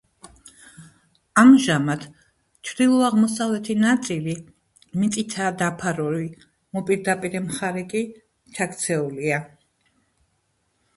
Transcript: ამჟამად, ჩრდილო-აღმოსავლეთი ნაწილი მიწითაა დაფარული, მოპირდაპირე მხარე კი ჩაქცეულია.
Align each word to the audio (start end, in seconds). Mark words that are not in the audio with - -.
ამჟამად, 1.41 2.05
ჩრდილო-აღმოსავლეთი 2.69 3.77
ნაწილი 3.83 4.35
მიწითაა 5.03 5.53
დაფარული, 5.61 6.25
მოპირდაპირე 6.79 7.47
მხარე 7.51 7.89
კი 7.97 8.05
ჩაქცეულია. 8.59 9.43